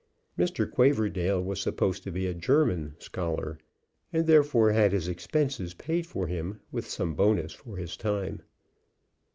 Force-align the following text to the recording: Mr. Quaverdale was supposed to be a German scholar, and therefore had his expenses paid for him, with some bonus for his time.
Mr. 0.35 0.67
Quaverdale 0.67 1.43
was 1.43 1.61
supposed 1.61 2.01
to 2.01 2.09
be 2.11 2.25
a 2.25 2.33
German 2.33 2.95
scholar, 2.97 3.59
and 4.11 4.25
therefore 4.25 4.71
had 4.71 4.93
his 4.93 5.07
expenses 5.07 5.75
paid 5.75 6.07
for 6.07 6.25
him, 6.25 6.59
with 6.71 6.89
some 6.89 7.13
bonus 7.13 7.53
for 7.53 7.77
his 7.77 7.95
time. 7.95 8.41